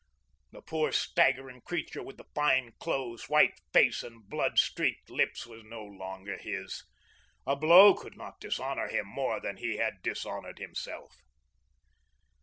The 0.51 0.63
poor, 0.63 0.91
staggering 0.91 1.61
creature 1.61 2.01
with 2.01 2.17
the 2.17 2.25
fine 2.33 2.71
clothes, 2.79 3.29
white 3.29 3.53
face, 3.71 4.01
and 4.01 4.27
blood 4.27 4.57
streaked 4.57 5.11
lips 5.11 5.45
was 5.45 5.63
no 5.63 5.83
longer 5.83 6.39
his. 6.39 6.83
A 7.45 7.55
blow 7.55 7.93
could 7.93 8.17
not 8.17 8.39
dishonour 8.39 8.87
him 8.87 9.05
more 9.05 9.39
than 9.39 9.57
he 9.57 9.77
had 9.77 10.01
dishonoured 10.01 10.57
himself. 10.57 11.17